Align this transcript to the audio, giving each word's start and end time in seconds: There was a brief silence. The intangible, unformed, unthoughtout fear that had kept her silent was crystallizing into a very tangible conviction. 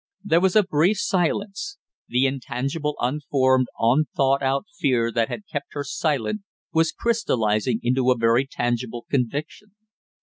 There 0.23 0.41
was 0.41 0.55
a 0.55 0.63
brief 0.63 0.97
silence. 0.97 1.77
The 2.07 2.25
intangible, 2.25 2.95
unformed, 2.99 3.67
unthoughtout 3.79 4.65
fear 4.79 5.11
that 5.11 5.29
had 5.29 5.45
kept 5.45 5.75
her 5.75 5.83
silent 5.83 6.41
was 6.73 6.91
crystallizing 6.91 7.79
into 7.83 8.09
a 8.09 8.17
very 8.17 8.47
tangible 8.47 9.05
conviction. 9.11 9.75